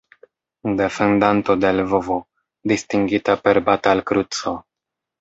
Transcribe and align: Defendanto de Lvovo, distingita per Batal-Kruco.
Defendanto 0.79 1.57
de 1.65 1.71
Lvovo, 1.81 2.19
distingita 2.75 3.39
per 3.45 3.63
Batal-Kruco. 3.71 4.61